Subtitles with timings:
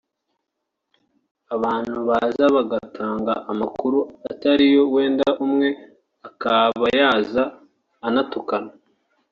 [1.55, 5.69] abantu baza bagatanga amakuru atariyo wenda umwe
[6.27, 7.43] akaba yaza
[8.07, 8.71] anatukana